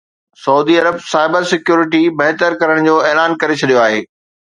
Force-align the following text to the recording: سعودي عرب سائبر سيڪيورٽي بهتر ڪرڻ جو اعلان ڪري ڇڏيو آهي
سعودي 0.43 0.77
عرب 0.83 0.95
سائبر 1.11 1.43
سيڪيورٽي 1.51 1.99
بهتر 2.21 2.57
ڪرڻ 2.63 2.89
جو 2.89 2.95
اعلان 3.11 3.37
ڪري 3.45 3.59
ڇڏيو 3.63 3.83
آهي 3.83 4.01